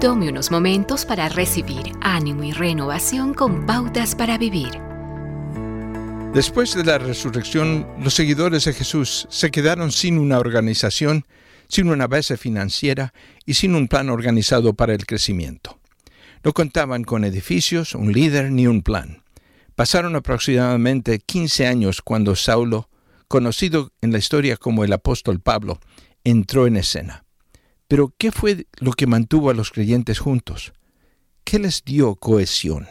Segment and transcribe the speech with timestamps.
[0.00, 4.70] Tome unos momentos para recibir ánimo y renovación con pautas para vivir.
[6.32, 11.26] Después de la resurrección, los seguidores de Jesús se quedaron sin una organización,
[11.68, 13.12] sin una base financiera
[13.44, 15.78] y sin un plan organizado para el crecimiento.
[16.44, 19.22] No contaban con edificios, un líder ni un plan.
[19.74, 22.88] Pasaron aproximadamente 15 años cuando Saulo,
[23.28, 25.78] conocido en la historia como el apóstol Pablo,
[26.24, 27.24] entró en escena.
[27.90, 30.72] Pero ¿qué fue lo que mantuvo a los creyentes juntos?
[31.42, 32.86] ¿Qué les dio cohesión?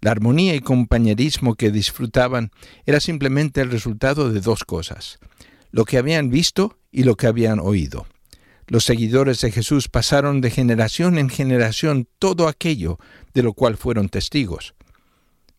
[0.00, 2.50] La armonía y compañerismo que disfrutaban
[2.84, 5.20] era simplemente el resultado de dos cosas,
[5.70, 8.08] lo que habían visto y lo que habían oído.
[8.66, 12.98] Los seguidores de Jesús pasaron de generación en generación todo aquello
[13.34, 14.74] de lo cual fueron testigos.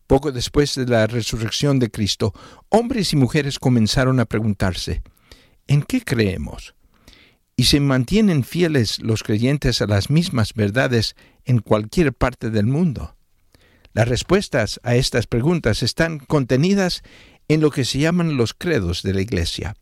[0.06, 2.34] Poco después de la resurrección de Cristo,
[2.68, 5.00] hombres y mujeres comenzaron a preguntarse,
[5.66, 6.74] ¿en qué creemos?
[7.60, 13.16] ¿Y se mantienen fieles los creyentes a las mismas verdades en cualquier parte del mundo?
[13.92, 17.02] Las respuestas a estas preguntas están contenidas
[17.48, 19.74] en lo que se llaman los credos de la Iglesia.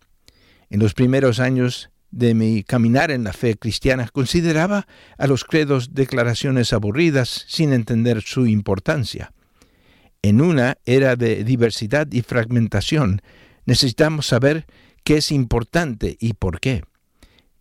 [0.70, 4.86] En los primeros años de mi caminar en la fe cristiana consideraba
[5.18, 9.34] a los credos declaraciones aburridas sin entender su importancia.
[10.22, 13.20] En una era de diversidad y fragmentación,
[13.66, 14.64] necesitamos saber
[15.04, 16.82] qué es importante y por qué.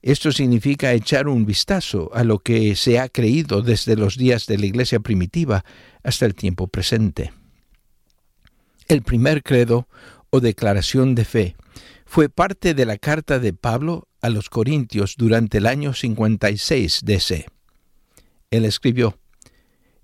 [0.06, 4.60] Esto significa echar un vistazo a lo que se ha creído desde los días de
[4.60, 5.66] la Iglesia primitiva
[6.04, 7.34] hasta el tiempo presente.
[8.88, 9.88] El primer credo
[10.30, 11.56] o declaración de fe
[12.06, 17.48] fue parte de la carta de Pablo a los Corintios durante el año 56 DC.
[18.52, 19.18] Él escribió,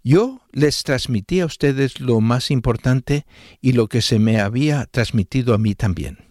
[0.04, 3.28] Yo les transmití a ustedes lo más importante
[3.62, 6.31] y lo que se me había transmitido a mí también.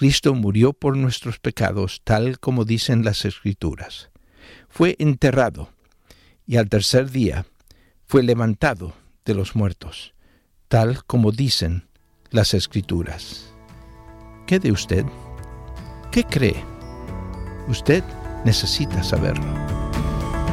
[0.00, 4.08] Cristo murió por nuestros pecados, tal como dicen las Escrituras.
[4.70, 5.74] Fue enterrado
[6.46, 7.44] y al tercer día
[8.06, 8.94] fue levantado
[9.26, 10.14] de los muertos,
[10.68, 11.86] tal como dicen
[12.30, 13.52] las Escrituras.
[14.46, 15.04] ¿Qué de usted?
[16.10, 16.64] ¿Qué cree?
[17.68, 18.02] Usted
[18.46, 19.79] necesita saberlo.